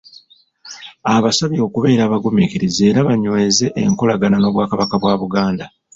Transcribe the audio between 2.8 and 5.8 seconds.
era banyweze enkolagana n'Obwakabaka bwa Buganda.